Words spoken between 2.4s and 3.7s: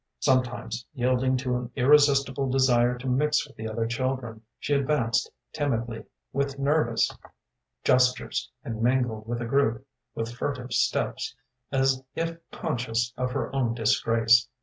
desire to mix with the